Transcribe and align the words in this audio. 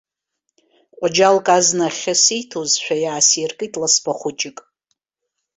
Ҟәџьалк 0.99 1.47
азна 1.57 1.85
ахьы 1.91 2.13
сиҭозшәа 2.23 2.95
иаасиркит 3.03 3.73
ласба 3.81 4.11
хәыҷык. 4.19 4.57